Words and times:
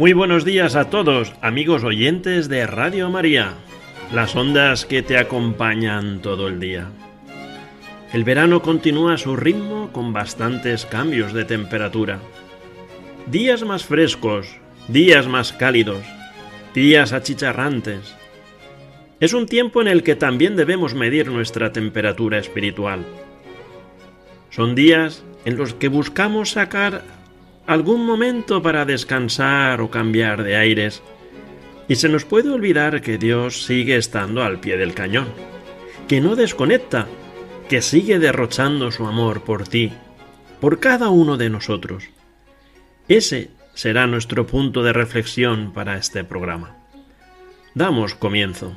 Muy 0.00 0.14
buenos 0.14 0.46
días 0.46 0.76
a 0.76 0.88
todos, 0.88 1.34
amigos 1.42 1.84
oyentes 1.84 2.48
de 2.48 2.66
Radio 2.66 3.10
María, 3.10 3.52
las 4.14 4.34
ondas 4.34 4.86
que 4.86 5.02
te 5.02 5.18
acompañan 5.18 6.22
todo 6.22 6.48
el 6.48 6.58
día. 6.58 6.88
El 8.10 8.24
verano 8.24 8.62
continúa 8.62 9.18
su 9.18 9.36
ritmo 9.36 9.90
con 9.92 10.14
bastantes 10.14 10.86
cambios 10.86 11.34
de 11.34 11.44
temperatura. 11.44 12.18
Días 13.26 13.62
más 13.62 13.84
frescos, 13.84 14.46
días 14.88 15.28
más 15.28 15.52
cálidos, 15.52 16.02
días 16.74 17.12
achicharrantes. 17.12 18.16
Es 19.20 19.34
un 19.34 19.44
tiempo 19.44 19.82
en 19.82 19.88
el 19.88 20.02
que 20.02 20.16
también 20.16 20.56
debemos 20.56 20.94
medir 20.94 21.30
nuestra 21.30 21.72
temperatura 21.72 22.38
espiritual. 22.38 23.04
Son 24.48 24.74
días 24.74 25.24
en 25.44 25.58
los 25.58 25.74
que 25.74 25.88
buscamos 25.88 26.52
sacar 26.52 27.19
algún 27.66 28.04
momento 28.04 28.62
para 28.62 28.84
descansar 28.84 29.80
o 29.80 29.90
cambiar 29.90 30.42
de 30.42 30.56
aires, 30.56 31.02
y 31.88 31.96
se 31.96 32.08
nos 32.08 32.24
puede 32.24 32.50
olvidar 32.50 33.02
que 33.02 33.18
Dios 33.18 33.64
sigue 33.64 33.96
estando 33.96 34.42
al 34.42 34.60
pie 34.60 34.76
del 34.76 34.94
cañón, 34.94 35.28
que 36.08 36.20
no 36.20 36.36
desconecta, 36.36 37.06
que 37.68 37.82
sigue 37.82 38.18
derrochando 38.18 38.90
su 38.90 39.06
amor 39.06 39.42
por 39.42 39.66
ti, 39.66 39.92
por 40.60 40.80
cada 40.80 41.08
uno 41.08 41.36
de 41.36 41.50
nosotros. 41.50 42.04
Ese 43.08 43.50
será 43.74 44.06
nuestro 44.06 44.46
punto 44.46 44.82
de 44.82 44.92
reflexión 44.92 45.72
para 45.72 45.96
este 45.96 46.22
programa. 46.24 46.76
Damos 47.74 48.14
comienzo. 48.14 48.76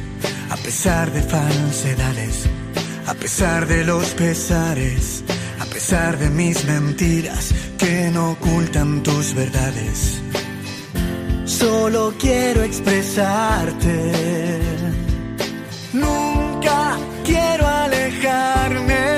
pesar 0.71 1.11
de 1.11 1.21
falsedades, 1.21 2.45
a 3.05 3.13
pesar 3.13 3.67
de 3.67 3.83
los 3.83 4.13
pesares, 4.13 5.21
a 5.59 5.65
pesar 5.65 6.17
de 6.17 6.29
mis 6.29 6.63
mentiras 6.63 7.53
que 7.77 8.09
no 8.09 8.31
ocultan 8.31 9.03
tus 9.03 9.33
verdades. 9.33 10.21
Solo 11.43 12.13
quiero 12.17 12.63
expresarte. 12.63 14.11
Nunca 15.91 16.97
quiero 17.25 17.67
alejarme. 17.67 19.10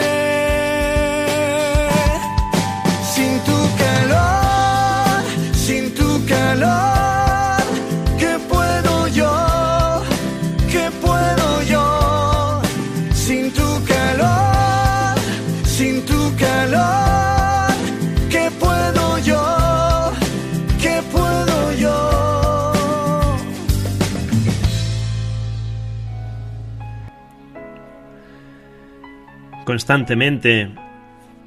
Constantemente 29.73 30.69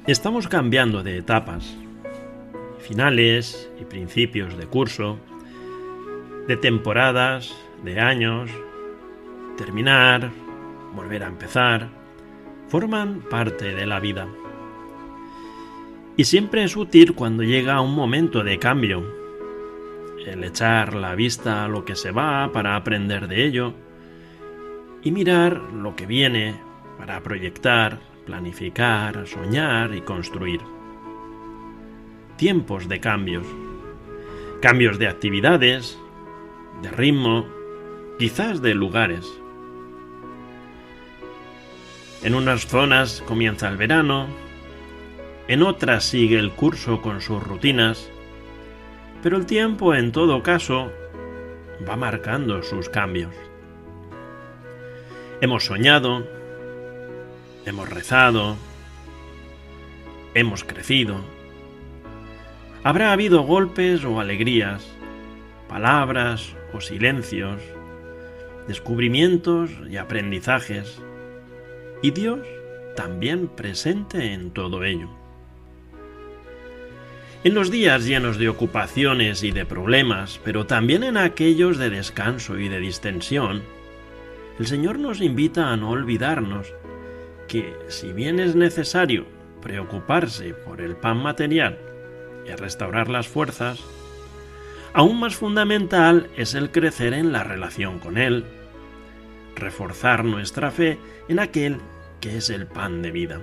estamos 0.05 0.49
cambiando 0.49 1.01
de 1.01 1.17
etapas, 1.17 1.77
finales 2.77 3.71
y 3.79 3.85
principios 3.85 4.57
de 4.57 4.67
curso, 4.67 5.17
de 6.45 6.57
temporadas, 6.57 7.55
de 7.85 8.01
años, 8.01 8.51
terminar, 9.55 10.29
volver 10.93 11.23
a 11.23 11.27
empezar, 11.27 11.87
forman 12.67 13.21
parte 13.29 13.73
de 13.73 13.85
la 13.85 14.01
vida. 14.01 14.27
Y 16.17 16.25
siempre 16.25 16.65
es 16.65 16.75
útil 16.75 17.15
cuando 17.15 17.43
llega 17.43 17.79
un 17.79 17.95
momento 17.95 18.43
de 18.43 18.59
cambio, 18.59 19.05
el 20.25 20.43
echar 20.43 20.95
la 20.95 21.15
vista 21.15 21.63
a 21.63 21.69
lo 21.69 21.85
que 21.85 21.95
se 21.95 22.11
va 22.11 22.51
para 22.51 22.75
aprender 22.75 23.29
de 23.29 23.45
ello 23.45 23.73
y 25.01 25.11
mirar 25.11 25.61
lo 25.71 25.95
que 25.95 26.05
viene 26.05 26.59
para 26.97 27.23
proyectar, 27.23 28.16
planificar, 28.27 29.25
soñar 29.25 29.95
y 29.95 30.01
construir. 30.01 30.59
Tiempos 32.35 32.89
de 32.89 32.99
cambios. 32.99 33.47
Cambios 34.61 34.99
de 34.99 35.07
actividades, 35.07 35.97
de 36.81 36.91
ritmo, 36.91 37.47
quizás 38.19 38.61
de 38.61 38.75
lugares. 38.75 39.25
En 42.21 42.35
unas 42.35 42.67
zonas 42.67 43.23
comienza 43.25 43.69
el 43.69 43.77
verano, 43.77 44.27
en 45.47 45.63
otras 45.63 46.03
sigue 46.03 46.37
el 46.37 46.51
curso 46.51 47.01
con 47.01 47.21
sus 47.21 47.41
rutinas, 47.41 48.11
pero 49.23 49.37
el 49.37 49.45
tiempo 49.45 49.95
en 49.95 50.11
todo 50.11 50.43
caso 50.43 50.91
va 51.87 51.95
marcando 51.95 52.61
sus 52.61 52.89
cambios. 52.89 53.33
Hemos 55.39 55.65
soñado, 55.65 56.36
hemos 57.67 57.89
rezado, 57.89 58.55
hemos 60.33 60.63
crecido. 60.63 61.17
Habrá 62.83 63.11
habido 63.11 63.41
golpes 63.41 64.05
o 64.05 64.19
alegrías, 64.19 64.87
palabras 65.67 66.55
o 66.73 66.79
silencios, 66.79 67.61
descubrimientos 68.67 69.71
y 69.89 69.97
aprendizajes, 69.97 71.01
y 72.01 72.11
Dios 72.11 72.39
también 72.95 73.47
presente 73.47 74.33
en 74.33 74.51
todo 74.51 74.83
ello. 74.83 75.09
En 77.43 77.53
los 77.53 77.69
días 77.69 78.05
llenos 78.05 78.37
de 78.37 78.49
ocupaciones 78.49 79.43
y 79.43 79.51
de 79.51 79.65
problemas, 79.65 80.39
pero 80.43 80.65
también 80.65 81.03
en 81.03 81.17
aquellos 81.17 81.77
de 81.77 81.89
descanso 81.89 82.57
y 82.57 82.69
de 82.69 82.79
distensión, 82.79 83.61
el 84.57 84.67
Señor 84.67 84.97
nos 84.99 85.21
invita 85.21 85.71
a 85.71 85.77
no 85.77 85.91
olvidarnos 85.91 86.73
que 87.47 87.75
si 87.87 88.11
bien 88.13 88.39
es 88.39 88.55
necesario 88.55 89.25
preocuparse 89.61 90.53
por 90.53 90.81
el 90.81 90.95
pan 90.95 91.17
material 91.17 91.77
y 92.45 92.51
restaurar 92.51 93.09
las 93.09 93.27
fuerzas, 93.27 93.79
aún 94.93 95.19
más 95.19 95.35
fundamental 95.35 96.29
es 96.37 96.53
el 96.53 96.71
crecer 96.71 97.13
en 97.13 97.31
la 97.31 97.43
relación 97.43 97.99
con 97.99 98.17
Él, 98.17 98.45
reforzar 99.55 100.23
nuestra 100.23 100.71
fe 100.71 100.97
en 101.27 101.39
aquel 101.39 101.77
que 102.21 102.37
es 102.37 102.49
el 102.49 102.67
pan 102.67 103.01
de 103.01 103.11
vida. 103.11 103.41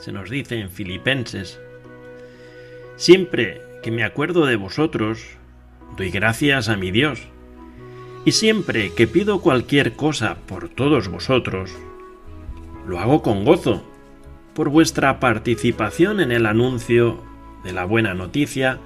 Se 0.00 0.12
nos 0.12 0.30
dice 0.30 0.58
en 0.58 0.70
Filipenses, 0.70 1.60
siempre 2.96 3.62
que 3.82 3.90
me 3.90 4.04
acuerdo 4.04 4.46
de 4.46 4.56
vosotros, 4.56 5.24
doy 5.96 6.10
gracias 6.10 6.68
a 6.68 6.76
mi 6.76 6.90
Dios, 6.90 7.20
Y 8.26 8.32
siempre 8.32 8.90
que 8.94 9.06
pido 9.06 9.42
cualquier 9.42 9.92
cosa 9.92 10.38
por 10.46 10.70
todos 10.70 11.08
vosotros, 11.08 11.70
lo 12.86 13.00
hago 13.00 13.22
con 13.22 13.44
gozo, 13.44 13.82
por 14.54 14.68
vuestra 14.68 15.20
participación 15.20 16.20
en 16.20 16.32
el 16.32 16.46
anuncio 16.46 17.20
de 17.64 17.72
la 17.72 17.84
buena 17.84 18.14
noticia 18.14 18.78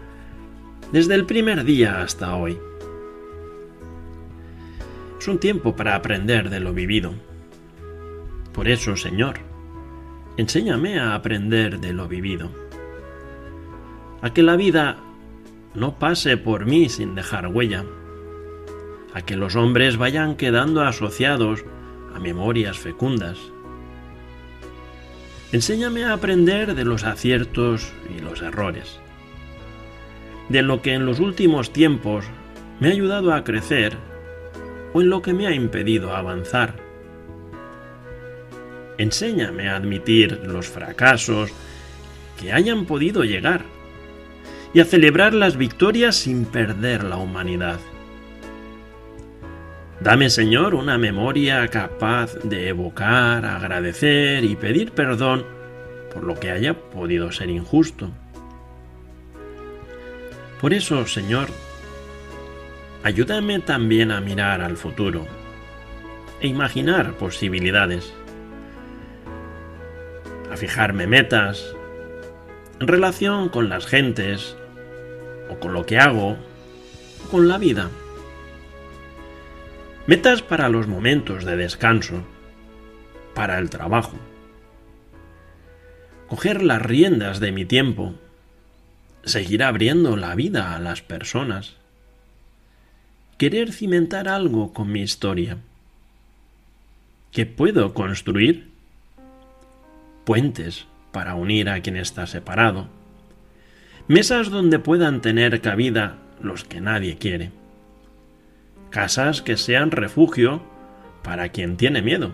desde 0.93 1.15
el 1.15 1.27
primer 1.27 1.65
día 1.65 2.00
hasta 2.03 2.35
hoy. 2.37 2.59
Es 5.19 5.29
un 5.29 5.39
tiempo 5.39 5.77
para 5.77 5.95
aprender 5.95 6.49
de 6.49 6.61
lo 6.61 6.73
vivido. 6.73 7.12
Por 8.53 8.69
eso, 8.69 8.97
Señor, 8.97 9.41
enséñame 10.37 10.99
a 10.99 11.15
aprender 11.15 11.81
de 11.81 11.93
lo 11.93 12.09
vivido. 12.09 12.50
A 14.23 14.33
que 14.33 14.43
la 14.43 14.56
vida 14.56 14.99
no 15.75 15.99
pase 15.99 16.37
por 16.37 16.67
mí 16.67 16.89
sin 16.89 17.15
dejar 17.15 17.49
huella 17.49 17.85
a 19.15 19.23
que 19.23 19.37
los 19.37 19.56
hombres 19.56 19.97
vayan 19.97 20.37
quedando 20.37 20.83
asociados 20.83 21.65
a 22.15 22.21
memorias 22.21 22.79
fecundas. 22.79 23.39
Enséñame 25.50 26.05
a 26.05 26.12
aprender 26.12 26.75
de 26.75 26.85
los 26.85 27.05
aciertos 27.05 27.91
y 28.15 28.21
los 28.21 28.43
errores, 28.43 29.00
de 30.50 30.61
lo 30.61 30.83
que 30.83 30.93
en 30.93 31.06
los 31.06 31.21
últimos 31.21 31.73
tiempos 31.73 32.27
me 32.81 32.89
ha 32.89 32.91
ayudado 32.91 33.33
a 33.33 33.45
crecer 33.45 33.97
o 34.93 35.00
en 35.00 35.09
lo 35.09 35.23
que 35.23 35.33
me 35.33 35.47
ha 35.47 35.55
impedido 35.55 36.15
avanzar. 36.15 36.75
Enséñame 38.99 39.71
a 39.71 39.77
admitir 39.77 40.39
los 40.45 40.69
fracasos 40.69 41.50
que 42.39 42.53
hayan 42.53 42.85
podido 42.85 43.25
llegar 43.25 43.62
y 44.75 44.81
a 44.81 44.85
celebrar 44.85 45.33
las 45.33 45.56
victorias 45.56 46.15
sin 46.15 46.45
perder 46.45 47.05
la 47.05 47.17
humanidad. 47.17 47.81
Dame, 50.00 50.31
Señor, 50.31 50.77
una 50.77 50.97
memoria 50.97 51.67
capaz 51.67 52.35
de 52.45 52.69
evocar, 52.69 53.45
agradecer 53.45 54.45
y 54.45 54.55
pedir 54.55 54.93
perdón 54.93 55.45
por 56.15 56.23
lo 56.23 56.39
que 56.39 56.53
haya 56.53 56.75
podido 56.75 57.33
ser 57.33 57.50
injusto. 57.50 58.09
Por 60.61 60.73
eso, 60.73 61.05
Señor, 61.06 61.49
ayúdame 63.03 63.59
también 63.59 64.12
a 64.12 64.21
mirar 64.21 64.61
al 64.61 64.77
futuro 64.77 65.27
e 66.41 66.47
imaginar 66.47 67.15
posibilidades, 67.15 68.12
a 70.53 70.56
fijarme 70.56 71.09
metas 71.09 71.75
en 72.79 72.87
relación 72.87 73.49
con 73.49 73.69
las 73.69 73.87
gentes 73.87 74.56
o 75.50 75.59
con 75.59 75.73
lo 75.73 75.85
que 75.87 75.99
hago 75.99 76.37
o 77.25 77.31
con 77.33 77.49
la 77.49 77.59
vida. 77.59 77.91
Metas 80.09 80.41
para 80.41 80.71
los 80.71 80.87
momentos 80.87 81.45
de 81.45 81.59
descanso, 81.59 82.23
para 83.35 83.59
el 83.59 83.69
trabajo. 83.69 84.17
Coger 86.29 86.63
las 86.63 86.81
riendas 86.81 87.41
de 87.41 87.53
mi 87.53 87.67
tiempo, 87.67 88.15
seguir 89.25 89.63
abriendo 89.63 90.17
la 90.17 90.35
vida 90.35 90.75
a 90.75 90.79
las 90.79 91.03
personas. 91.03 91.77
Querer 93.37 93.71
cimentar 93.71 94.29
algo 94.29 94.73
con 94.73 94.91
mi 94.91 95.03
historia. 95.03 95.59
¿Qué 97.31 97.45
puedo 97.45 97.93
construir? 97.93 98.71
Puentes 100.25 100.87
para 101.13 101.35
unir 101.35 101.69
a 101.69 101.83
quien 101.83 101.99
está 101.99 102.27
separado. 102.27 102.89
Mesas 104.07 104.49
donde 104.49 104.79
puedan 104.79 105.21
tener 105.21 105.61
cabida 105.61 106.17
los 106.41 106.65
que 106.65 106.81
nadie 106.81 107.19
quiere 107.19 107.58
casas 108.90 109.43
que 109.43 109.56
sean 109.56 109.90
refugio 109.90 110.62
para 111.23 111.50
quien 111.50 111.76
tiene 111.76 112.02
miedo, 112.02 112.32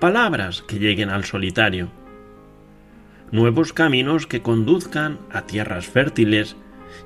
palabras 0.00 0.62
que 0.62 0.78
lleguen 0.78 1.10
al 1.10 1.24
solitario, 1.24 1.88
nuevos 3.30 3.72
caminos 3.72 4.26
que 4.26 4.42
conduzcan 4.42 5.18
a 5.30 5.42
tierras 5.42 5.86
fértiles, 5.86 6.56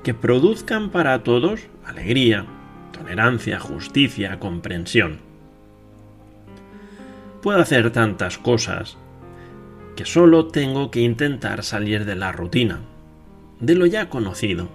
que 0.03 0.13
produzcan 0.13 0.89
para 0.89 1.23
todos 1.23 1.67
alegría, 1.85 2.45
tolerancia, 2.91 3.59
justicia, 3.59 4.39
comprensión. 4.39 5.19
Puedo 7.41 7.59
hacer 7.59 7.91
tantas 7.91 8.37
cosas 8.37 8.97
que 9.97 10.05
solo 10.05 10.47
tengo 10.47 10.89
que 10.89 11.01
intentar 11.01 11.63
salir 11.63 12.05
de 12.05 12.15
la 12.15 12.31
rutina, 12.31 12.79
de 13.59 13.75
lo 13.75 13.85
ya 13.85 14.09
conocido 14.09 14.69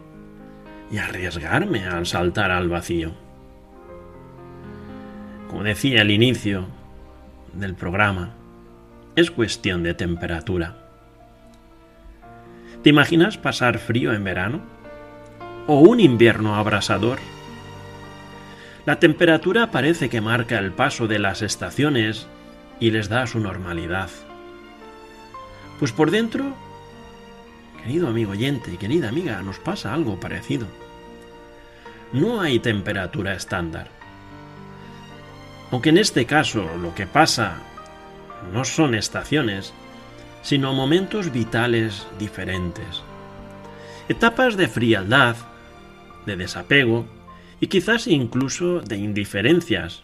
y 0.91 0.99
arriesgarme 0.99 1.87
al 1.87 2.07
saltar 2.07 2.51
al 2.51 2.69
vacío. 2.69 3.13
Como 5.49 5.65
decía 5.65 6.03
al 6.03 6.11
inicio 6.11 6.67
del 7.53 7.75
programa, 7.75 8.35
es 9.17 9.31
cuestión 9.31 9.83
de 9.83 9.95
temperatura. 9.95 10.77
¿Te 12.83 12.91
imaginas 12.91 13.39
pasar 13.39 13.79
frío 13.79 14.13
en 14.13 14.25
verano? 14.25 14.61
¿O 15.67 15.81
un 15.81 16.01
invierno 16.01 16.57
abrasador? 16.57 17.19
La 18.87 19.01
temperatura 19.01 19.71
parece 19.71 20.09
que 20.09 20.21
marca 20.21 20.59
el 20.59 20.73
paso 20.73 21.09
de 21.09 21.19
las 21.19 21.43
estaciones 21.43 22.27
y 22.81 22.91
les 22.91 23.09
da 23.09 23.27
su 23.27 23.41
normalidad. 23.41 24.09
Pues 25.79 25.93
por 25.93 26.11
dentro 26.11 26.55
Querido 27.83 28.09
amigo 28.09 28.33
oyente, 28.33 28.77
querida 28.77 29.09
amiga, 29.09 29.43
nos 29.43 29.59
pasa 29.59 29.95
algo 29.95 30.19
parecido. 30.19 30.67
No 32.13 32.41
hay 32.41 32.59
temperatura 32.59 33.35
estándar. 33.35 33.89
Aunque 35.71 35.91
en 35.91 35.99
este 35.99 36.27
caso 36.27 36.65
lo 36.81 36.95
que 36.95 37.07
pasa 37.07 37.59
no 38.53 38.65
son 38.65 38.95
estaciones, 38.95 39.73
sino 40.43 40.73
momentos 40.73 41.33
vitales 41.33 42.07
diferentes. 42.19 43.03
Etapas 44.09 44.57
de 44.57 44.69
frialdad, 44.69 45.37
de 46.25 46.37
desapego 46.37 47.07
y 47.61 47.67
quizás 47.67 48.07
incluso 48.07 48.81
de 48.81 48.97
indiferencias. 48.97 50.03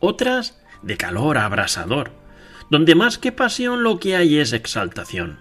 Otras 0.00 0.60
de 0.82 0.96
calor 0.96 1.38
abrasador, 1.38 2.10
donde 2.68 2.94
más 2.94 3.18
que 3.18 3.32
pasión 3.32 3.82
lo 3.82 3.98
que 3.98 4.16
hay 4.16 4.38
es 4.38 4.52
exaltación. 4.52 5.38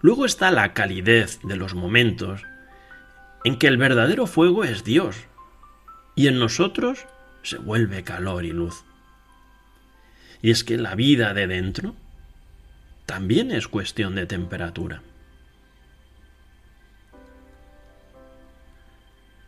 Luego 0.00 0.24
está 0.26 0.50
la 0.50 0.72
calidez 0.72 1.40
de 1.42 1.56
los 1.56 1.74
momentos 1.74 2.42
en 3.44 3.58
que 3.58 3.66
el 3.66 3.76
verdadero 3.76 4.26
fuego 4.26 4.64
es 4.64 4.84
Dios 4.84 5.16
y 6.14 6.28
en 6.28 6.38
nosotros 6.38 7.06
se 7.42 7.58
vuelve 7.58 8.02
calor 8.04 8.44
y 8.44 8.52
luz. 8.52 8.84
Y 10.42 10.50
es 10.50 10.64
que 10.64 10.76
la 10.78 10.94
vida 10.94 11.34
de 11.34 11.46
dentro 11.46 11.94
también 13.06 13.50
es 13.50 13.68
cuestión 13.68 14.14
de 14.14 14.26
temperatura. 14.26 15.02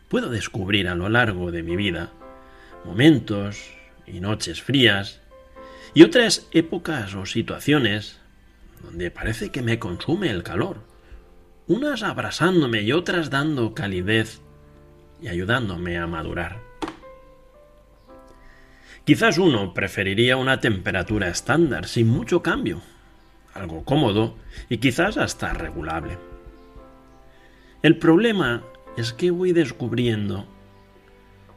Puedo 0.09 0.29
descubrir 0.29 0.87
a 0.87 0.95
lo 0.95 1.09
largo 1.09 1.51
de 1.51 1.63
mi 1.63 1.75
vida 1.75 2.11
momentos 2.85 3.71
y 4.05 4.19
noches 4.19 4.61
frías 4.61 5.21
y 5.93 6.03
otras 6.03 6.47
épocas 6.51 7.15
o 7.15 7.25
situaciones 7.25 8.19
donde 8.83 9.09
parece 9.09 9.49
que 9.49 9.61
me 9.61 9.79
consume 9.79 10.29
el 10.29 10.43
calor, 10.43 10.81
unas 11.67 12.03
abrasándome 12.03 12.81
y 12.81 12.91
otras 12.91 13.29
dando 13.29 13.73
calidez 13.73 14.41
y 15.21 15.29
ayudándome 15.29 15.97
a 15.97 16.05
madurar. 16.05 16.59
Quizás 19.05 19.37
uno 19.37 19.73
preferiría 19.73 20.37
una 20.37 20.59
temperatura 20.59 21.27
estándar, 21.29 21.87
sin 21.87 22.07
mucho 22.07 22.41
cambio, 22.41 22.81
algo 23.53 23.83
cómodo 23.83 24.35
y 24.69 24.77
quizás 24.77 25.17
hasta 25.17 25.53
regulable. 25.53 26.17
El 27.81 27.97
problema 27.97 28.63
es 28.95 29.11
que 29.11 29.31
voy 29.31 29.51
descubriendo 29.51 30.45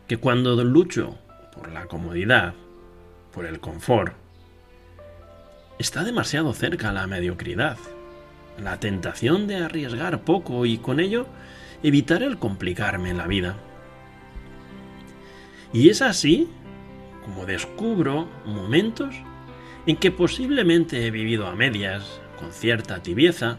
que 0.08 0.16
cuando 0.16 0.62
lucho 0.64 1.18
por 1.54 1.70
la 1.70 1.86
comodidad, 1.86 2.54
por 3.32 3.46
el 3.46 3.60
confort, 3.60 4.14
está 5.78 6.04
demasiado 6.04 6.52
cerca 6.52 6.92
la 6.92 7.06
mediocridad, 7.06 7.78
la 8.58 8.80
tentación 8.80 9.46
de 9.46 9.56
arriesgar 9.56 10.22
poco 10.22 10.66
y 10.66 10.78
con 10.78 11.00
ello 11.00 11.26
evitar 11.82 12.22
el 12.22 12.38
complicarme 12.38 13.12
la 13.14 13.26
vida. 13.26 13.56
Y 15.72 15.90
es 15.90 16.00
así 16.02 16.48
como 17.24 17.44
descubro 17.44 18.28
momentos 18.46 19.14
en 19.86 19.96
que 19.96 20.10
posiblemente 20.10 21.06
he 21.06 21.10
vivido 21.10 21.46
a 21.46 21.54
medias, 21.54 22.20
con 22.38 22.52
cierta 22.52 23.02
tibieza, 23.02 23.58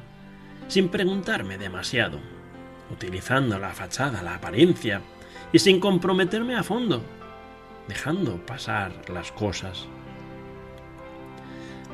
sin 0.68 0.90
preguntarme 0.90 1.58
demasiado, 1.58 2.20
utilizando 2.92 3.60
la 3.60 3.70
fachada, 3.70 4.22
la 4.24 4.36
apariencia, 4.36 5.02
y 5.54 5.60
sin 5.60 5.80
comprometerme 5.80 6.56
a 6.56 6.64
fondo, 6.64 7.04
dejando 7.88 8.46
pasar 8.46 8.92
las 9.10 9.32
cosas. 9.32 9.88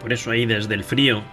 Por 0.04 0.14
eso 0.14 0.30
ahí 0.30 0.46
desde 0.46 0.76
el 0.76 0.84
frío, 0.84 1.24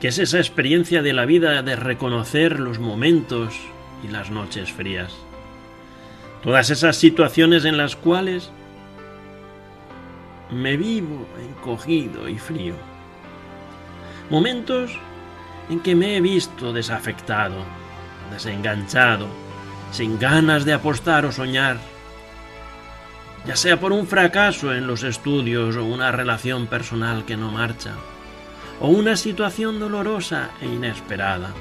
que 0.00 0.08
es 0.08 0.18
esa 0.18 0.38
experiencia 0.38 1.02
de 1.02 1.12
la 1.12 1.26
vida 1.26 1.62
de 1.62 1.76
reconocer 1.76 2.58
los 2.58 2.78
momentos 2.78 3.54
y 4.02 4.08
las 4.08 4.30
noches 4.30 4.72
frías, 4.72 5.12
Todas 6.42 6.70
esas 6.70 6.96
situaciones 6.96 7.64
en 7.64 7.76
las 7.76 7.96
cuales 7.96 8.50
me 10.50 10.76
vivo 10.76 11.26
encogido 11.40 12.28
y 12.28 12.38
frío. 12.38 12.74
Momentos 14.30 14.92
en 15.68 15.80
que 15.80 15.96
me 15.96 16.16
he 16.16 16.20
visto 16.20 16.72
desafectado, 16.72 17.64
desenganchado, 18.30 19.26
sin 19.90 20.18
ganas 20.18 20.64
de 20.64 20.74
apostar 20.74 21.26
o 21.26 21.32
soñar, 21.32 21.78
ya 23.48 23.56
sea 23.56 23.80
por 23.80 23.92
un 23.92 24.06
fracaso 24.06 24.74
en 24.74 24.86
los 24.86 25.02
estudios 25.02 25.74
o 25.76 25.84
una 25.86 26.12
relación 26.12 26.66
personal 26.66 27.24
que 27.24 27.38
no 27.38 27.50
marcha, 27.50 27.94
o 28.78 28.88
una 28.88 29.16
situación 29.16 29.80
dolorosa 29.80 30.50
e 30.60 30.66
inesperada. 30.66 31.54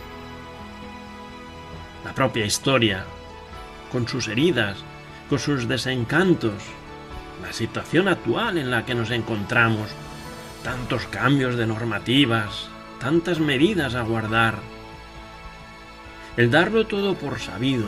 La 2.03 2.13
propia 2.13 2.46
historia, 2.46 3.06
con 3.89 4.06
sus 4.06 4.27
heridas, 4.27 4.84
con 5.29 5.39
sus 5.39 5.65
desencantos, 5.70 6.62
la 7.41 7.53
situación 7.53 8.10
actual 8.10 8.58
en 8.58 8.70
la 8.70 8.86
que 8.86 8.94
nos 8.94 9.10
encontramos, 9.10 9.89
tantos 10.65 11.06
cambios 11.06 11.56
de 11.56 11.67
normativas, 11.67 12.67
tantas 13.00 13.39
medidas 13.39 13.96
a 13.96 14.01
guardar, 14.01 14.56
el 16.36 16.51
darlo 16.51 16.86
todo 16.86 17.15
por 17.15 17.39
sabido, 17.39 17.88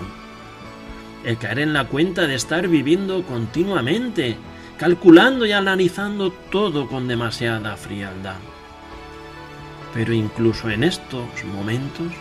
el 1.24 1.38
caer 1.38 1.60
en 1.60 1.74
la 1.74 1.86
cuenta 1.86 2.28
de 2.28 2.36
estar 2.36 2.68
viviendo 2.68 3.24
continuamente, 3.24 4.38
calculando 4.78 5.46
y 5.46 5.52
analizando 5.52 6.32
todo 6.32 6.88
con 6.88 7.08
demasiada 7.08 7.76
frialdad. 7.76 8.38
Pero 9.94 10.14
incluso 10.14 10.70
en 10.70 10.84
estos 10.84 11.44
momentos, 11.54 12.14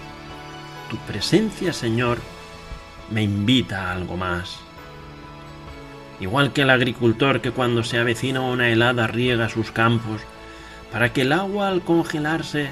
tu 0.90 0.96
presencia, 0.98 1.72
Señor, 1.72 2.18
me 3.10 3.22
invita 3.22 3.88
a 3.88 3.92
algo 3.92 4.16
más. 4.16 4.58
Igual 6.20 6.52
que 6.52 6.62
el 6.62 6.70
agricultor 6.70 7.40
que 7.40 7.52
cuando 7.52 7.84
se 7.84 7.98
avecina 7.98 8.40
una 8.40 8.68
helada 8.70 9.06
riega 9.06 9.48
sus 9.48 9.70
campos, 9.70 10.22
para 10.90 11.12
que 11.12 11.22
el 11.22 11.32
agua 11.32 11.68
al 11.68 11.82
congelarse 11.82 12.70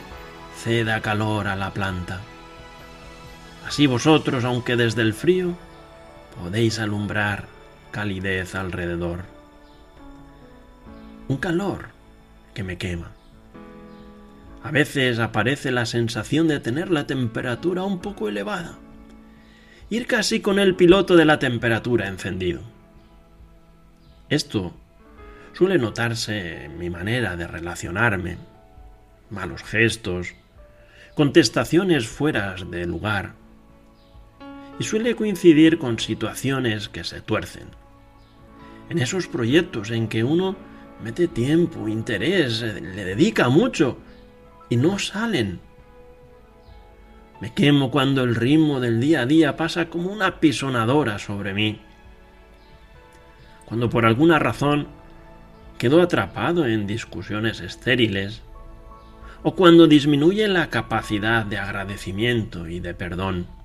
ceda 0.56 1.00
calor 1.00 1.46
a 1.46 1.54
la 1.54 1.70
planta. 1.70 2.20
Así 3.66 3.86
vosotros, 3.86 4.44
aunque 4.44 4.76
desde 4.76 5.02
el 5.02 5.12
frío, 5.12 5.54
podéis 6.40 6.78
alumbrar 6.78 7.46
calidez 7.90 8.54
alrededor. 8.54 9.24
Un 11.28 11.36
calor 11.38 11.88
que 12.54 12.62
me 12.62 12.78
quema. 12.78 13.12
A 14.62 14.70
veces 14.70 15.18
aparece 15.18 15.70
la 15.70 15.86
sensación 15.86 16.48
de 16.48 16.60
tener 16.60 16.90
la 16.90 17.06
temperatura 17.06 17.84
un 17.84 18.00
poco 18.00 18.28
elevada. 18.28 18.78
Ir 19.90 20.06
casi 20.06 20.40
con 20.40 20.58
el 20.58 20.74
piloto 20.74 21.16
de 21.16 21.24
la 21.24 21.38
temperatura 21.38 22.08
encendido. 22.08 22.62
Esto 24.28 24.74
suele 25.52 25.78
notarse 25.78 26.64
en 26.64 26.78
mi 26.78 26.90
manera 26.90 27.36
de 27.36 27.46
relacionarme, 27.46 28.38
malos 29.30 29.62
gestos, 29.62 30.34
contestaciones 31.14 32.08
fuera 32.08 32.56
de 32.56 32.86
lugar, 32.86 33.34
y 34.78 34.84
suele 34.84 35.16
coincidir 35.16 35.78
con 35.78 35.98
situaciones 35.98 36.88
que 36.88 37.04
se 37.04 37.20
tuercen. 37.20 37.68
En 38.88 38.98
esos 38.98 39.26
proyectos 39.26 39.90
en 39.90 40.08
que 40.08 40.22
uno 40.22 40.56
mete 41.02 41.28
tiempo, 41.28 41.88
interés, 41.88 42.60
le 42.60 43.04
dedica 43.04 43.48
mucho 43.48 43.98
y 44.68 44.76
no 44.76 44.98
salen. 44.98 45.60
Me 47.40 47.52
quemo 47.52 47.90
cuando 47.90 48.22
el 48.22 48.34
ritmo 48.34 48.80
del 48.80 49.00
día 49.00 49.22
a 49.22 49.26
día 49.26 49.56
pasa 49.56 49.88
como 49.88 50.10
una 50.10 50.40
pisonadora 50.40 51.18
sobre 51.18 51.52
mí. 51.52 51.80
Cuando 53.66 53.90
por 53.90 54.06
alguna 54.06 54.38
razón 54.38 54.86
quedo 55.76 56.00
atrapado 56.00 56.66
en 56.66 56.86
discusiones 56.86 57.60
estériles, 57.60 58.42
o 59.42 59.54
cuando 59.54 59.86
disminuye 59.86 60.48
la 60.48 60.70
capacidad 60.70 61.44
de 61.44 61.58
agradecimiento 61.58 62.68
y 62.68 62.80
de 62.80 62.94
perdón 62.94 63.55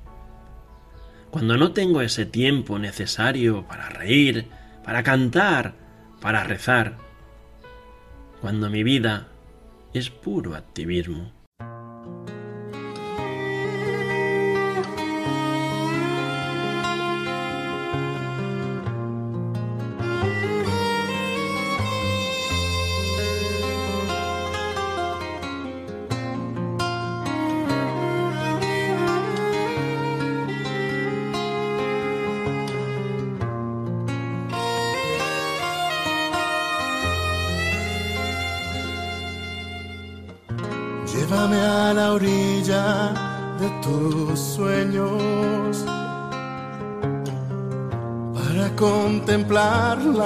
cuando 1.31 1.57
no 1.57 1.71
tengo 1.71 2.01
ese 2.01 2.25
tiempo 2.25 2.77
necesario 2.77 3.65
para 3.65 3.89
reír, 3.89 4.47
para 4.83 5.01
cantar, 5.01 5.73
para 6.19 6.43
rezar, 6.43 6.97
cuando 8.41 8.69
mi 8.69 8.83
vida 8.83 9.27
es 9.93 10.09
puro 10.09 10.55
activismo. 10.55 11.31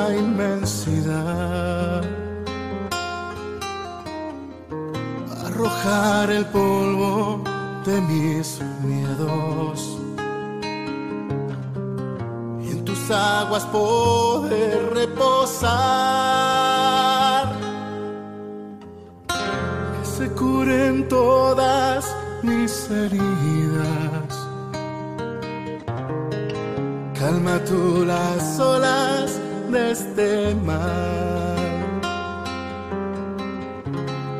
La 0.09 0.15
inmensidad. 0.15 2.03
Arrojar 5.45 6.29
el 6.29 6.45
polvo 6.47 7.41
de 7.85 8.01
mis 8.01 8.61
miedos 8.83 9.97
y 12.63 12.71
en 12.71 12.85
tus 12.85 13.11
aguas 13.11 13.65
poder 13.65 14.93
reposar. 14.93 15.95
se 20.17 20.29
curen 20.31 21.07
todas 21.09 22.05
mis 22.41 22.89
heridas. 22.89 24.31
Calma 27.19 27.59
tú 27.65 28.05
las 28.05 28.59
olas 28.59 29.44
de 29.75 29.91
este 29.91 30.55
mar. 30.69 31.57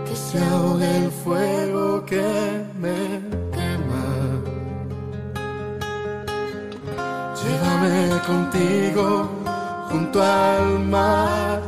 Que 0.05 0.15
se 0.15 0.37
ahogue 0.39 0.89
el 1.03 1.11
fuego 1.23 2.05
que 2.05 2.27
me 2.83 2.99
quema. 3.55 4.07
Llévame 7.39 7.97
contigo 8.29 9.05
junto 9.89 10.17
al 10.23 10.79
mar 10.95 11.61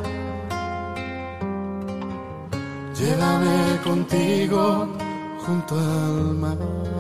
Llévame 3.00 3.80
contigo 3.84 4.88
junto 5.46 5.76
al 5.76 6.34
mar. 6.44 6.97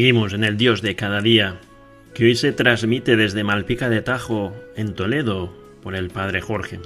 Seguimos 0.00 0.32
en 0.32 0.44
el 0.44 0.56
Dios 0.56 0.80
de 0.80 0.96
cada 0.96 1.20
día, 1.20 1.60
que 2.14 2.24
hoy 2.24 2.34
se 2.34 2.52
transmite 2.52 3.16
desde 3.16 3.44
Malpica 3.44 3.90
de 3.90 4.00
Tajo, 4.00 4.56
en 4.74 4.94
Toledo, 4.94 5.52
por 5.82 5.94
el 5.94 6.08
Padre 6.08 6.40
Jorge. 6.40 6.80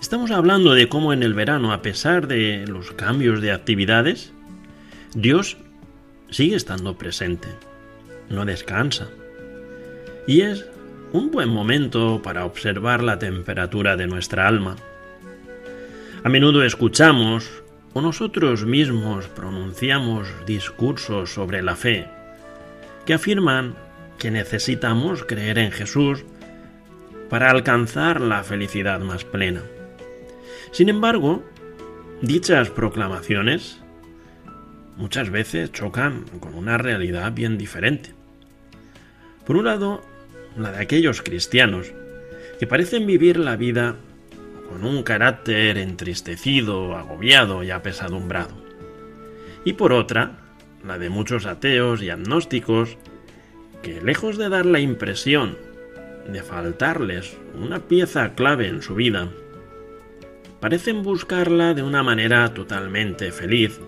Estamos 0.00 0.30
hablando 0.30 0.74
de 0.74 0.88
cómo 0.88 1.12
en 1.12 1.24
el 1.24 1.34
verano, 1.34 1.72
a 1.72 1.82
pesar 1.82 2.28
de 2.28 2.64
los 2.68 2.92
cambios 2.92 3.40
de 3.40 3.50
actividades, 3.50 4.32
Dios 5.16 5.56
sigue 6.30 6.54
estando 6.54 6.96
presente, 6.96 7.48
no 8.30 8.44
descansa. 8.44 9.08
Y 10.28 10.42
es 10.42 10.66
un 11.10 11.32
buen 11.32 11.48
momento 11.48 12.22
para 12.22 12.44
observar 12.44 13.02
la 13.02 13.18
temperatura 13.18 13.96
de 13.96 14.06
nuestra 14.06 14.46
alma. 14.46 14.76
A 16.22 16.28
menudo 16.28 16.62
escuchamos 16.62 17.50
o 17.96 18.02
nosotros 18.02 18.66
mismos 18.66 19.26
pronunciamos 19.28 20.28
discursos 20.44 21.32
sobre 21.32 21.62
la 21.62 21.76
fe 21.76 22.06
que 23.06 23.14
afirman 23.14 23.74
que 24.18 24.30
necesitamos 24.30 25.24
creer 25.24 25.56
en 25.56 25.72
Jesús 25.72 26.22
para 27.30 27.50
alcanzar 27.50 28.20
la 28.20 28.44
felicidad 28.44 29.00
más 29.00 29.24
plena. 29.24 29.62
Sin 30.72 30.90
embargo, 30.90 31.42
dichas 32.20 32.68
proclamaciones 32.68 33.80
muchas 34.98 35.30
veces 35.30 35.72
chocan 35.72 36.26
con 36.38 36.52
una 36.54 36.76
realidad 36.76 37.32
bien 37.32 37.56
diferente. 37.56 38.10
Por 39.46 39.56
un 39.56 39.64
lado, 39.64 40.02
la 40.54 40.70
de 40.70 40.82
aquellos 40.82 41.22
cristianos 41.22 41.94
que 42.58 42.66
parecen 42.66 43.06
vivir 43.06 43.38
la 43.38 43.56
vida 43.56 43.96
con 44.68 44.84
un 44.84 45.02
carácter 45.02 45.78
entristecido, 45.78 46.96
agobiado 46.96 47.62
y 47.62 47.70
apesadumbrado. 47.70 48.54
Y 49.64 49.74
por 49.74 49.92
otra, 49.92 50.38
la 50.84 50.98
de 50.98 51.10
muchos 51.10 51.46
ateos 51.46 52.02
y 52.02 52.10
agnósticos 52.10 52.96
que, 53.82 54.00
lejos 54.00 54.38
de 54.38 54.48
dar 54.48 54.66
la 54.66 54.80
impresión 54.80 55.56
de 56.28 56.42
faltarles 56.42 57.36
una 57.54 57.80
pieza 57.80 58.34
clave 58.34 58.68
en 58.68 58.82
su 58.82 58.94
vida, 58.94 59.28
parecen 60.60 61.02
buscarla 61.02 61.74
de 61.74 61.82
una 61.82 62.02
manera 62.02 62.52
totalmente 62.54 63.30
feliz, 63.32 63.80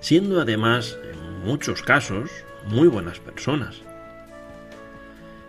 siendo 0.00 0.40
además, 0.40 0.98
en 1.10 1.40
muchos 1.44 1.82
casos, 1.82 2.30
muy 2.66 2.88
buenas 2.88 3.18
personas. 3.18 3.82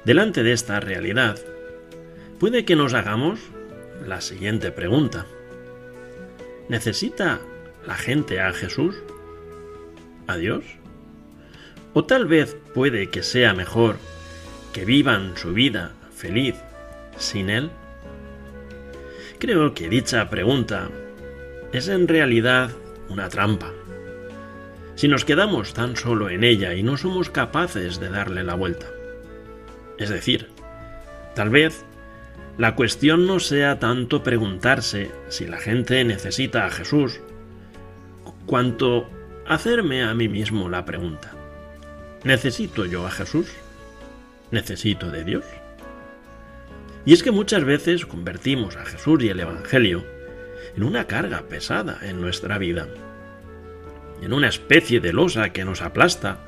Delante 0.05 0.43
de 0.43 0.53
esta 0.53 0.79
realidad, 0.79 1.37
puede 2.39 2.65
que 2.65 2.75
nos 2.75 2.93
hagamos 2.93 3.39
la 4.05 4.21
siguiente 4.21 4.71
pregunta. 4.71 5.25
¿Necesita 6.67 7.39
la 7.85 7.95
gente 7.95 8.39
a 8.39 8.53
Jesús? 8.53 8.95
¿A 10.27 10.37
Dios? 10.37 10.63
¿O 11.93 12.05
tal 12.05 12.27
vez 12.27 12.55
puede 12.73 13.09
que 13.09 13.23
sea 13.23 13.53
mejor 13.53 13.97
que 14.73 14.85
vivan 14.85 15.35
su 15.35 15.53
vida 15.53 15.93
feliz 16.15 16.55
sin 17.17 17.49
Él? 17.49 17.71
Creo 19.39 19.73
que 19.73 19.89
dicha 19.89 20.29
pregunta 20.29 20.89
es 21.71 21.87
en 21.87 22.07
realidad 22.07 22.71
una 23.09 23.29
trampa. 23.29 23.71
Si 24.95 25.07
nos 25.07 25.23
quedamos 25.23 25.73
tan 25.73 25.95
solo 25.95 26.29
en 26.29 26.43
ella 26.43 26.73
y 26.73 26.83
no 26.83 26.97
somos 26.97 27.29
capaces 27.29 27.99
de 27.99 28.09
darle 28.09 28.43
la 28.43 28.55
vuelta. 28.55 28.87
Es 29.97 30.09
decir, 30.09 30.49
tal 31.35 31.49
vez 31.49 31.85
la 32.59 32.75
cuestión 32.75 33.25
no 33.25 33.39
sea 33.39 33.79
tanto 33.79 34.21
preguntarse 34.21 35.09
si 35.29 35.47
la 35.47 35.59
gente 35.59 36.03
necesita 36.03 36.65
a 36.65 36.69
Jesús, 36.69 37.21
cuanto 38.45 39.09
hacerme 39.47 40.03
a 40.03 40.13
mí 40.13 40.27
mismo 40.27 40.67
la 40.67 40.83
pregunta. 40.83 41.31
¿Necesito 42.25 42.85
yo 42.85 43.07
a 43.07 43.11
Jesús? 43.11 43.47
¿Necesito 44.51 45.09
de 45.09 45.23
Dios? 45.23 45.45
Y 47.05 47.13
es 47.13 47.23
que 47.23 47.31
muchas 47.31 47.63
veces 47.63 48.05
convertimos 48.05 48.75
a 48.75 48.83
Jesús 48.83 49.23
y 49.23 49.29
el 49.29 49.39
Evangelio 49.39 50.03
en 50.75 50.83
una 50.83 51.05
carga 51.05 51.43
pesada 51.43 51.99
en 52.01 52.19
nuestra 52.19 52.57
vida, 52.57 52.89
en 54.21 54.33
una 54.33 54.49
especie 54.49 54.99
de 54.99 55.13
losa 55.13 55.53
que 55.53 55.63
nos 55.63 55.81
aplasta, 55.81 56.39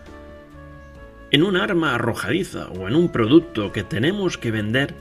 en 1.32 1.44
un 1.44 1.56
arma 1.56 1.96
arrojadiza 1.96 2.68
o 2.68 2.90
en 2.90 2.98
un 2.98 3.14
producto 3.14 3.72
que 3.72 3.86
tenemos 3.86 4.38
que 4.38 4.52
vender 4.52 4.94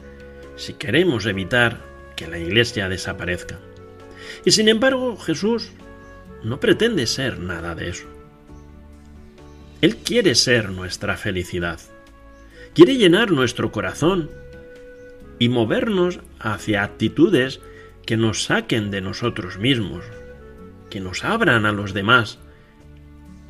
si 0.61 0.75
queremos 0.75 1.25
evitar 1.25 1.79
que 2.17 2.29
la 2.29 2.39
Iglesia 2.39 2.91
desaparezca. 2.91 3.59
Y 4.45 4.51
sin 4.51 4.69
embargo 4.69 5.17
Jesús 5.17 5.71
no 6.45 6.61
pretende 6.61 7.07
ser 7.07 7.39
nada 7.39 7.75
de 7.75 7.89
eso. 7.89 8.07
Él 9.81 9.97
quiere 9.97 10.35
ser 10.35 10.69
nuestra 10.69 11.17
felicidad, 11.17 11.81
quiere 12.75 12.97
llenar 12.97 13.31
nuestro 13.31 13.73
corazón 13.73 14.31
y 15.39 15.49
movernos 15.49 16.21
hacia 16.39 16.83
actitudes 16.83 17.61
que 18.05 18.19
nos 18.19 18.45
saquen 18.45 18.91
de 18.91 19.01
nosotros 19.01 19.57
mismos, 19.57 20.05
que 20.91 21.01
nos 21.01 21.25
abran 21.25 21.65
a 21.65 21.73
los 21.73 21.95
demás, 21.95 22.39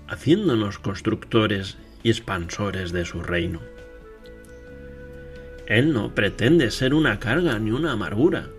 haciéndonos 0.06 0.78
constructores 0.78 1.76
y 2.04 2.10
expansores 2.10 2.92
de 2.92 3.04
su 3.04 3.20
reino. 3.20 3.60
Él 5.70 5.94
no 5.94 6.14
pretende 6.14 6.70
ser 6.70 6.92
una 6.92 7.18
carga 7.18 7.58
ni 7.58 7.70
una 7.70 7.92
amargura, 7.92 8.50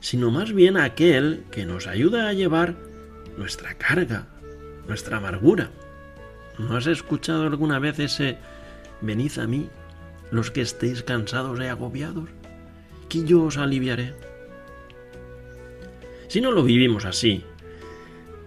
sino 0.00 0.30
más 0.30 0.52
bien 0.52 0.76
aquel 0.76 1.42
que 1.50 1.64
nos 1.64 1.86
ayuda 1.86 2.28
a 2.28 2.34
llevar 2.34 2.76
nuestra 3.38 3.74
carga, 3.78 4.28
nuestra 4.86 5.16
amargura. 5.16 5.70
¿No 6.58 6.76
has 6.76 6.86
escuchado 6.86 7.46
alguna 7.46 7.78
vez 7.78 7.98
ese 7.98 8.36
venid 9.00 9.38
a 9.38 9.46
mí, 9.46 9.70
los 10.30 10.50
que 10.50 10.60
estéis 10.60 11.02
cansados 11.02 11.58
y 11.58 11.64
agobiados? 11.64 12.28
que 13.08 13.24
yo 13.24 13.44
os 13.44 13.56
aliviaré. 13.56 14.12
Si 16.28 16.42
no 16.42 16.52
lo 16.52 16.62
vivimos 16.62 17.06
así, 17.06 17.42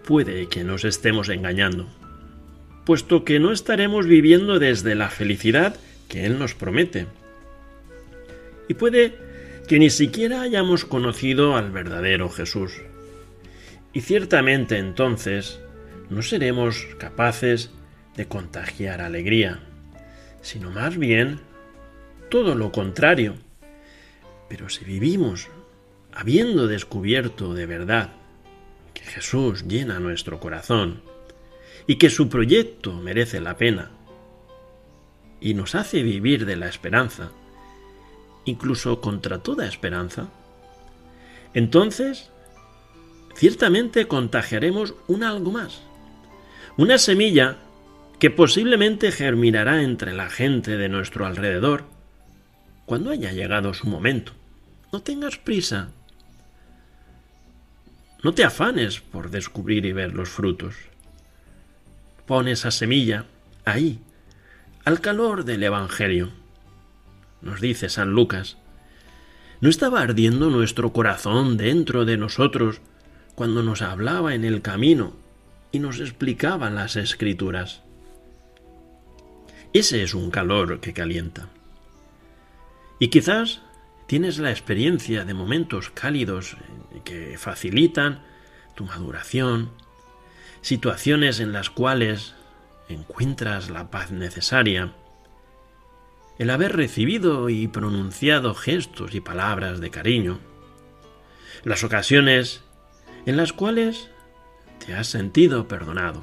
puede 0.05 0.47
que 0.49 0.63
nos 0.63 0.86
estemos 0.86 1.29
engañando, 1.29 1.88
puesto 2.86 3.23
que 3.23 3.39
no 3.39 3.51
estaremos 3.51 4.05
viviendo 4.05 4.60
desde 4.60 4.93
la 4.93 5.10
felicidad 5.10 5.75
que 6.07 6.27
Él 6.27 6.38
nos 6.38 6.53
promete. 6.53 7.07
Y 8.67 8.73
puede 8.73 9.15
que 9.67 9.80
ni 9.80 9.89
siquiera 9.89 10.41
hayamos 10.41 10.86
conocido 10.86 11.56
al 11.56 11.71
verdadero 11.71 12.30
Jesús. 12.30 12.73
Y 13.93 14.01
ciertamente 14.01 14.77
entonces 14.77 15.60
no 16.10 16.21
seremos 16.21 16.88
capaces 16.97 17.71
de 18.15 18.27
contagiar 18.27 19.01
alegría, 19.01 19.62
sino 20.41 20.71
más 20.71 20.97
bien 20.97 21.39
todo 22.30 22.56
lo 22.56 22.71
contrario 22.71 23.36
pero 24.49 24.69
si 24.69 24.86
vivimos 24.86 25.49
habiendo 26.13 26.67
descubierto 26.67 27.53
de 27.53 27.65
verdad 27.65 28.12
que 28.93 29.03
Jesús 29.03 29.65
llena 29.67 29.99
nuestro 29.99 30.39
corazón 30.39 31.01
y 31.86 31.97
que 31.97 32.10
su 32.10 32.30
proyecto 32.30 32.93
merece 32.93 33.39
la 33.39 33.58
pena 33.58 33.91
y 35.39 35.53
nos 35.53 35.75
hace 35.75 36.01
vivir 36.01 36.45
de 36.45 36.56
la 36.56 36.67
esperanza, 36.67 37.32
incluso 38.47 39.01
contra 39.01 39.39
toda 39.39 39.67
esperanza, 39.67 40.27
entonces 41.53 42.29
ciertamente 43.36 44.07
contagiaremos 44.07 44.95
un 45.07 45.23
algo 45.23 45.51
más, 45.51 45.81
una 46.77 46.97
semilla 46.97 47.57
que 48.19 48.31
posiblemente 48.31 49.12
germinará 49.12 49.83
entre 49.83 50.13
la 50.13 50.29
gente 50.29 50.77
de 50.77 50.89
nuestro 50.89 51.25
alrededor 51.25 51.86
cuando 52.86 53.12
haya 53.12 53.31
llegado 53.31 53.73
su 53.73 53.88
momento. 53.88 54.31
No 54.91 55.01
tengas 55.01 55.38
prisa. 55.38 55.89
No 58.23 58.33
te 58.33 58.43
afanes 58.43 59.01
por 59.01 59.29
descubrir 59.29 59.86
y 59.86 59.91
ver 59.91 60.13
los 60.13 60.29
frutos. 60.29 60.75
Pon 62.25 62.47
esa 62.47 62.71
semilla 62.71 63.25
ahí, 63.65 63.99
al 64.86 65.01
calor 65.01 65.43
del 65.43 65.63
Evangelio. 65.63 66.31
Nos 67.41 67.62
dice 67.62 67.89
San 67.89 68.12
Lucas, 68.12 68.58
¿no 69.62 69.69
estaba 69.69 70.02
ardiendo 70.02 70.50
nuestro 70.50 70.93
corazón 70.93 71.58
dentro 71.58 72.06
de 72.06 72.17
nosotros 72.17 72.82
cuando 73.36 73.63
nos 73.63 73.82
hablaba 73.82 74.34
en 74.34 74.43
el 74.43 74.62
camino 74.62 75.13
y 75.71 75.80
nos 75.80 76.00
explicaba 76.00 76.69
las 76.69 76.95
escrituras? 76.95 77.84
Ese 79.73 80.02
es 80.04 80.13
un 80.13 80.32
calor 80.32 80.80
que 80.80 80.93
calienta. 80.93 81.50
Y 83.00 83.10
quizás 83.10 83.62
tienes 84.08 84.39
la 84.39 84.50
experiencia 84.50 85.26
de 85.26 85.34
momentos 85.34 85.91
cálidos 85.91 86.58
que 87.04 87.38
facilitan 87.38 88.23
tu 88.76 88.86
maduración, 88.86 89.69
situaciones 90.62 91.39
en 91.39 91.52
las 91.52 91.69
cuales 91.69 92.34
encuentras 92.89 93.69
la 93.69 93.91
paz 93.91 94.12
necesaria. 94.12 94.93
El 96.38 96.50
haber 96.50 96.76
recibido 96.76 97.50
y 97.50 97.67
pronunciado 97.67 98.54
gestos 98.54 99.15
y 99.15 99.21
palabras 99.21 99.80
de 99.80 99.89
cariño, 99.89 100.39
las 101.63 101.84
ocasiones 101.84 102.63
en 103.26 103.38
las 103.38 103.54
cuales 103.54 104.10
te 104.86 104.93
has 104.93 105.08
sentido 105.08 105.67
perdonado, 105.67 106.21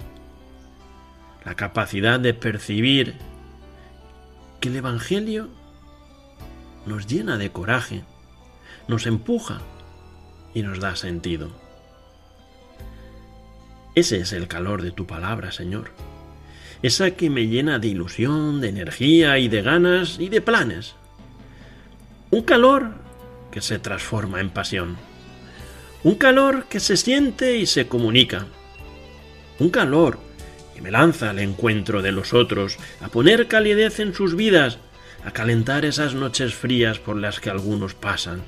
la 1.45 1.55
capacidad 1.55 2.21
de 2.21 2.33
percibir 2.33 3.15
que 4.61 4.69
el 4.69 4.77
Evangelio 4.77 5.49
nos 6.87 7.07
llena 7.07 7.37
de 7.37 7.51
coraje, 7.51 8.05
nos 8.89 9.07
empuja 9.07 9.61
y 10.55 10.63
nos 10.63 10.79
da 10.79 10.95
sentido. 10.97 11.51
Ese 13.95 14.19
es 14.19 14.33
el 14.33 14.49
calor 14.49 14.83
de 14.83 14.91
tu 14.91 15.07
palabra, 15.07 15.53
Señor. 15.53 15.91
Esa 16.85 17.13
que 17.13 17.31
me 17.31 17.47
llena 17.47 17.79
de 17.79 17.89
ilusión, 17.89 18.61
de 18.61 18.69
energía 18.69 19.39
y 19.39 19.49
de 19.49 19.63
ganas 19.63 20.19
y 20.21 20.29
de 20.29 20.43
planes. 20.43 20.95
Un 22.31 22.43
calor 22.43 22.91
que 23.51 23.63
se 23.63 23.79
transforma 23.79 24.39
en 24.43 24.51
pasión. 24.51 24.99
Un 26.03 26.17
calor 26.17 26.67
que 26.67 26.81
se 26.81 26.99
siente 26.99 27.57
y 27.57 27.65
se 27.65 27.89
comunica. 27.89 28.49
Un 29.59 29.71
calor 29.71 30.19
que 30.75 30.83
me 30.83 30.91
lanza 30.91 31.31
al 31.31 31.39
encuentro 31.39 32.03
de 32.03 32.13
los 32.13 32.35
otros, 32.35 32.77
a 33.01 33.09
poner 33.09 33.49
calidez 33.49 33.99
en 33.99 34.13
sus 34.13 34.37
vidas, 34.37 34.77
a 35.25 35.31
calentar 35.31 35.87
esas 35.87 36.13
noches 36.13 36.55
frías 36.55 36.99
por 36.99 37.17
las 37.17 37.41
que 37.41 37.49
algunos 37.49 37.95
pasan. 37.95 38.43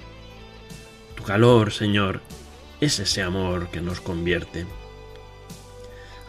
Tu 1.14 1.22
calor, 1.22 1.72
Señor, 1.72 2.20
es 2.82 2.98
ese 2.98 3.22
amor 3.22 3.70
que 3.70 3.80
nos 3.80 4.02
convierte. 4.02 4.66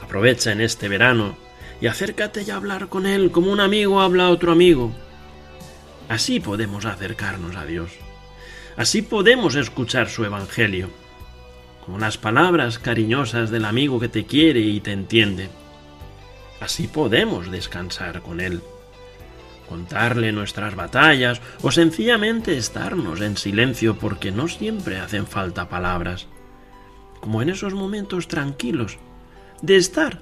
Aprovecha 0.01 0.53
en 0.53 0.61
este 0.61 0.87
verano 0.87 1.46
y 1.81 1.87
acércate 1.87 2.43
y 2.43 2.51
hablar 2.51 2.89
con 2.89 3.05
Él 3.05 3.31
como 3.31 3.51
un 3.51 3.59
amigo 3.59 4.01
habla 4.01 4.25
a 4.25 4.29
otro 4.29 4.51
amigo. 4.51 4.91
Así 6.09 6.39
podemos 6.39 6.85
acercarnos 6.85 7.55
a 7.55 7.65
Dios. 7.65 7.91
Así 8.75 9.01
podemos 9.01 9.55
escuchar 9.55 10.09
su 10.09 10.23
Evangelio, 10.23 10.89
con 11.85 11.99
las 11.99 12.17
palabras 12.17 12.79
cariñosas 12.79 13.49
del 13.49 13.65
amigo 13.65 13.99
que 13.99 14.09
te 14.09 14.25
quiere 14.25 14.59
y 14.59 14.79
te 14.79 14.91
entiende. 14.91 15.49
Así 16.59 16.87
podemos 16.87 17.51
descansar 17.51 18.21
con 18.21 18.39
Él, 18.39 18.61
contarle 19.67 20.31
nuestras 20.31 20.75
batallas 20.75 21.41
o 21.61 21.71
sencillamente 21.71 22.57
estarnos 22.57 23.21
en 23.21 23.37
silencio 23.37 23.97
porque 23.97 24.31
no 24.31 24.47
siempre 24.47 24.99
hacen 24.99 25.27
falta 25.27 25.69
palabras, 25.69 26.27
como 27.19 27.41
en 27.41 27.49
esos 27.49 27.73
momentos 27.73 28.27
tranquilos 28.27 28.97
de 29.61 29.75
estar, 29.75 30.21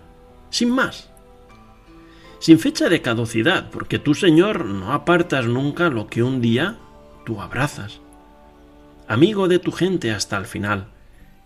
sin 0.49 0.71
más, 0.71 1.09
sin 2.39 2.59
fecha 2.59 2.89
de 2.89 3.01
caducidad, 3.01 3.69
porque 3.69 3.99
tú, 3.99 4.13
Señor, 4.13 4.65
no 4.65 4.93
apartas 4.93 5.45
nunca 5.45 5.89
lo 5.89 6.07
que 6.07 6.23
un 6.23 6.41
día 6.41 6.77
tú 7.25 7.41
abrazas, 7.41 7.99
amigo 9.07 9.47
de 9.47 9.59
tu 9.59 9.71
gente 9.71 10.11
hasta 10.11 10.37
el 10.37 10.45
final, 10.45 10.87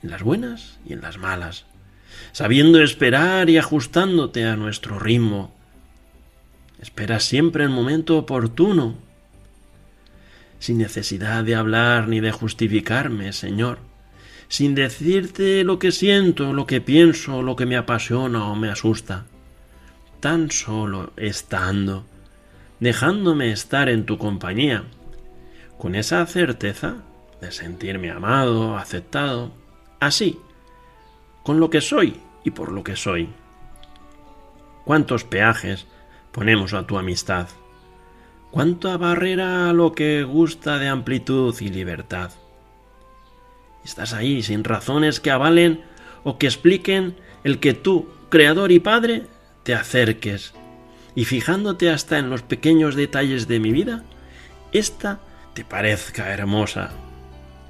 en 0.04 0.10
las 0.12 0.24
buenas 0.24 0.80
y 0.86 0.94
en 0.94 1.02
las 1.02 1.18
malas, 1.18 1.66
sabiendo 2.32 2.82
esperar 2.82 3.50
y 3.50 3.58
ajustándote 3.58 4.46
a 4.46 4.56
nuestro 4.56 5.00
ritmo. 5.00 5.56
Esperas 6.82 7.24
siempre 7.24 7.64
el 7.64 7.70
momento 7.70 8.18
oportuno, 8.18 8.96
sin 10.60 10.78
necesidad 10.78 11.44
de 11.44 11.56
hablar 11.56 12.08
ni 12.08 12.20
de 12.20 12.32
justificarme, 12.32 13.34
Señor, 13.34 13.80
sin 14.48 14.76
decirte 14.76 15.64
lo 15.64 15.80
que 15.80 15.92
siento, 15.92 16.54
lo 16.54 16.66
que 16.66 16.82
pienso, 16.82 17.42
lo 17.42 17.56
que 17.56 17.66
me 17.66 17.78
apasiona 17.78 18.46
o 18.46 18.56
me 18.56 18.70
asusta, 18.70 19.26
tan 20.20 20.52
solo 20.52 21.12
estando, 21.18 22.06
dejándome 22.80 23.52
estar 23.52 23.90
en 23.90 24.06
tu 24.06 24.18
compañía, 24.18 24.84
con 25.78 25.96
esa 25.96 26.26
certeza 26.26 26.98
de 27.42 27.52
sentirme 27.52 28.12
amado, 28.12 28.78
aceptado, 28.78 29.52
así, 30.00 30.40
con 31.44 31.60
lo 31.60 31.70
que 31.70 31.82
soy 31.82 32.20
y 32.44 32.52
por 32.52 32.72
lo 32.72 32.84
que 32.84 32.96
soy. 32.96 33.30
¿Cuántos 34.86 35.24
peajes 35.24 35.88
ponemos 36.32 36.74
a 36.74 36.86
tu 36.86 36.98
amistad? 36.98 37.48
¿Cuánta 38.52 38.98
barrera 38.98 39.70
a 39.70 39.74
lo 39.74 39.94
que 39.94 40.24
gusta 40.24 40.80
de 40.80 40.88
amplitud 40.88 41.56
y 41.62 41.70
libertad? 41.70 42.32
Estás 43.86 44.14
ahí 44.14 44.42
sin 44.42 44.64
razones 44.64 45.20
que 45.20 45.32
avalen 45.32 45.82
o 46.24 46.38
que 46.38 46.48
expliquen 46.48 47.16
el 47.44 47.60
que 47.60 47.74
tú, 47.74 48.10
Creador 48.30 48.72
y 48.72 48.80
Padre, 48.80 49.28
te 49.70 49.76
acerques 49.76 50.56
y 51.14 51.26
fijándote 51.26 51.92
hasta 51.92 52.18
en 52.18 52.32
los 52.32 52.42
pequeños 52.42 52.96
detalles 52.96 53.48
de 53.48 53.60
mi 53.60 53.72
vida, 53.72 54.04
ésta 54.72 55.20
te 55.54 55.64
parezca 55.64 56.34
hermosa 56.34 56.90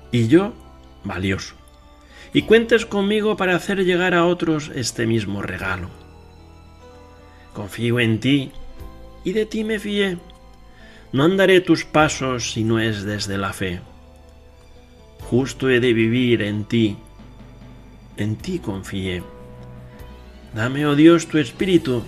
y 0.09 0.29
yo 0.29 0.53
valioso 1.03 1.55
y 2.33 2.43
cuentes 2.43 2.85
conmigo 2.85 3.35
para 3.35 3.53
hacer 3.53 3.83
llegar 3.83 4.13
a 4.13 4.25
otros 4.25 4.71
este 4.73 5.07
mismo 5.07 5.41
regalo. 5.41 5.89
Confío 7.51 7.99
en 7.99 8.21
ti 8.21 8.53
y 9.25 9.33
de 9.33 9.45
ti 9.45 9.65
me 9.65 9.77
fié. 9.77 10.19
No 11.11 11.25
andaré 11.25 11.59
tus 11.59 11.83
pasos 11.83 12.53
si 12.53 12.63
no 12.63 12.79
es 12.79 13.03
desde 13.03 13.37
la 13.37 13.51
fe. 13.51 13.81
Justo 15.29 15.69
he 15.69 15.81
de 15.81 15.91
vivir 15.91 16.43
en 16.43 16.63
ti. 16.63 16.95
En 18.15 18.37
ti 18.37 18.59
confié. 18.59 19.21
Dame, 20.53 20.85
oh 20.87 20.95
Dios, 20.95 21.27
tu 21.27 21.37
espíritu, 21.37 22.03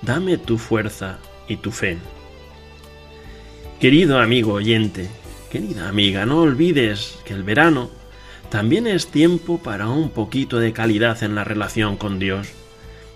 dame 0.00 0.38
tu 0.38 0.58
fuerza 0.58 1.18
y 1.48 1.56
tu 1.56 1.72
fe. 1.72 1.98
Querido 3.80 4.20
amigo 4.20 4.52
oyente, 4.52 5.08
querida 5.50 5.88
amiga, 5.88 6.24
no 6.24 6.42
olvides 6.42 7.18
que 7.24 7.34
el 7.34 7.42
verano 7.42 7.90
también 8.48 8.86
es 8.86 9.08
tiempo 9.08 9.58
para 9.58 9.88
un 9.88 10.10
poquito 10.10 10.60
de 10.60 10.72
calidad 10.72 11.22
en 11.24 11.34
la 11.34 11.42
relación 11.42 11.96
con 11.96 12.20
Dios, 12.20 12.48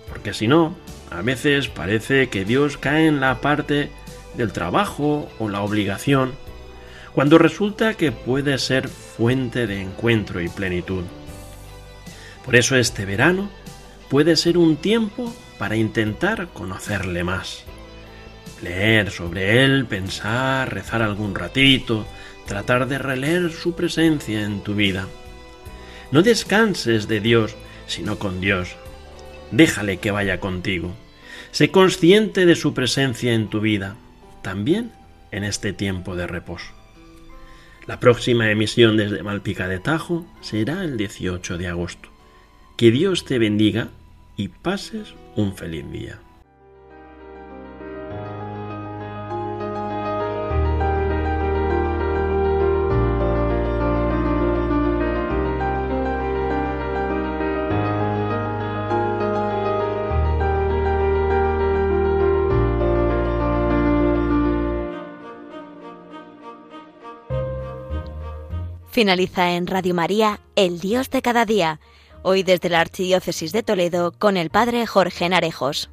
porque 0.08 0.34
si 0.34 0.48
no, 0.48 0.74
a 1.10 1.22
veces 1.22 1.68
parece 1.68 2.28
que 2.28 2.44
Dios 2.44 2.76
cae 2.76 3.06
en 3.06 3.20
la 3.20 3.40
parte 3.40 3.90
del 4.36 4.52
trabajo 4.52 5.28
o 5.38 5.48
la 5.48 5.62
obligación, 5.62 6.32
cuando 7.14 7.38
resulta 7.38 7.94
que 7.94 8.10
puede 8.10 8.58
ser 8.58 8.88
fuente 8.88 9.68
de 9.68 9.80
encuentro 9.80 10.40
y 10.40 10.48
plenitud. 10.48 11.04
Por 12.44 12.56
eso 12.56 12.76
este 12.76 13.04
verano 13.04 13.50
puede 14.08 14.36
ser 14.36 14.58
un 14.58 14.76
tiempo 14.76 15.34
para 15.58 15.76
intentar 15.76 16.48
conocerle 16.48 17.24
más. 17.24 17.64
Leer 18.62 19.10
sobre 19.10 19.64
él, 19.64 19.86
pensar, 19.86 20.72
rezar 20.72 21.02
algún 21.02 21.34
ratito, 21.34 22.06
tratar 22.46 22.88
de 22.88 22.98
releer 22.98 23.52
su 23.52 23.74
presencia 23.74 24.42
en 24.42 24.62
tu 24.62 24.74
vida. 24.74 25.06
No 26.10 26.22
descanses 26.22 27.06
de 27.06 27.20
Dios, 27.20 27.54
sino 27.86 28.18
con 28.18 28.40
Dios. 28.40 28.76
Déjale 29.50 29.98
que 29.98 30.10
vaya 30.10 30.40
contigo. 30.40 30.94
Sé 31.50 31.70
consciente 31.70 32.46
de 32.46 32.56
su 32.56 32.74
presencia 32.74 33.34
en 33.34 33.48
tu 33.48 33.60
vida, 33.60 33.96
también 34.42 34.92
en 35.30 35.44
este 35.44 35.72
tiempo 35.72 36.16
de 36.16 36.26
reposo. 36.26 36.72
La 37.86 38.00
próxima 38.00 38.50
emisión 38.50 38.96
desde 38.96 39.22
Malpica 39.22 39.66
de 39.66 39.78
Tajo 39.78 40.26
será 40.40 40.84
el 40.84 40.96
18 40.96 41.56
de 41.56 41.68
agosto. 41.68 42.10
Que 42.76 42.90
Dios 42.90 43.24
te 43.24 43.38
bendiga 43.38 43.88
y 44.38 44.46
pases 44.46 45.14
un 45.34 45.52
feliz 45.52 45.90
día. 45.90 46.20
Finaliza 68.90 69.52
en 69.52 69.66
Radio 69.66 69.94
María, 69.94 70.40
El 70.56 70.80
Dios 70.80 71.10
de 71.10 71.22
cada 71.22 71.44
día, 71.44 71.80
hoy 72.28 72.42
desde 72.42 72.68
la 72.68 72.80
Archidiócesis 72.80 73.52
de 73.52 73.62
Toledo 73.62 74.12
con 74.12 74.36
el 74.36 74.50
Padre 74.50 74.86
Jorge 74.86 75.30
Narejos. 75.30 75.88